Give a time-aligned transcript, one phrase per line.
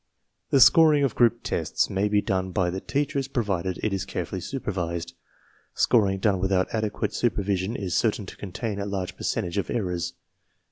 [0.49, 4.03] The scoring of group tests may be done by the teach ers, provided it is
[4.03, 5.13] carefully supervised.
[5.75, 10.13] Scoring done without adequate supervision is certain to contain a large percentage of errors.